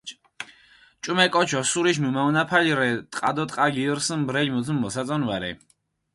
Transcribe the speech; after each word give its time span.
ჭუმე 1.03 1.25
კოჩი 1.33 1.55
ოსურიში 1.61 2.01
მჷმაჸონაფალი 2.03 2.73
რენ, 2.79 2.95
ტყა 3.11 3.31
დო 3.35 3.43
ტყას 3.49 3.71
გილურსჷნ, 3.75 4.19
ბრელი 4.27 4.51
მუთუნ 4.55 4.77
მოსაწონი 4.81 5.25
ვარე. 5.29 5.51